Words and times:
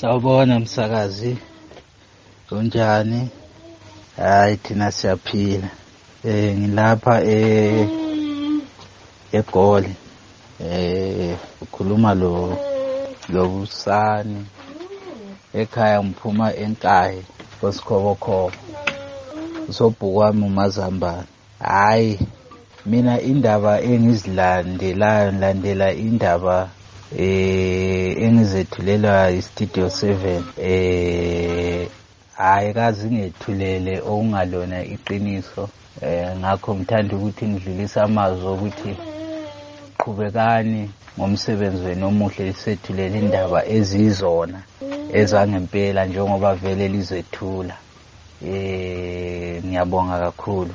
Sawubona 0.00 0.60
msakazi. 0.60 1.38
Kunjani? 2.48 3.28
Hayi 4.16 4.56
thina 4.56 4.92
siyaphila. 4.92 5.68
Eh 6.24 6.56
ngilapha 6.58 7.22
eh 7.24 7.88
eGoli. 9.32 9.94
Eh 10.60 11.36
ukhuluma 11.62 12.14
lo 12.14 12.58
lobusani. 13.28 14.46
Ekhaya 15.54 16.02
ngiphuma 16.04 16.54
enkayi 16.56 17.22
kwesikhobokhoko. 17.60 18.52
Usobhuku 19.68 20.16
wami 20.16 20.44
umazambane. 20.44 21.28
Hayi 21.58 22.18
mina 22.86 23.20
indaba 23.20 23.80
engizilandelayo 23.80 25.32
ngilandela 25.32 25.92
indaba 25.92 26.68
eh 27.18 28.22
engizethulelwa 28.22 29.30
iStudio 29.30 29.86
7 29.86 30.42
eh 30.58 31.88
hayi 32.36 32.72
kazi 32.74 33.10
ngethulele 33.10 34.00
okungalona 34.00 34.84
iqiniso. 34.84 35.68
Eh 36.02 36.36
ngakho 36.38 36.74
ngithanda 36.74 37.16
ukuthi 37.16 37.44
ngidlulise 37.46 38.00
amazwi 38.00 38.48
ukuthi 38.54 38.92
qhubekani 39.98 40.90
ngomsebenzi 41.18 41.82
wenu 41.86 42.06
omuhle 42.06 42.44
lisethulela 42.48 43.16
indaba 43.18 43.60
ezizona 43.76 44.60
ezangempela 45.20 46.06
njengoba 46.06 46.54
vele 46.54 46.88
lizethula. 46.88 47.76
Eh 48.46 49.64
ngiyabonga 49.66 50.16
kakhulu. 50.24 50.74